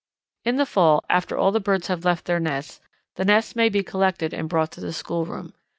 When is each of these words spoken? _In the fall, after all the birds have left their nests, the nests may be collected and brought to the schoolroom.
_In 0.49 0.55
the 0.55 0.65
fall, 0.65 1.05
after 1.11 1.37
all 1.37 1.51
the 1.51 1.59
birds 1.59 1.85
have 1.85 2.03
left 2.03 2.25
their 2.25 2.39
nests, 2.39 2.79
the 3.17 3.23
nests 3.23 3.55
may 3.55 3.69
be 3.69 3.83
collected 3.83 4.33
and 4.33 4.49
brought 4.49 4.71
to 4.71 4.81
the 4.81 4.93
schoolroom. 4.93 5.53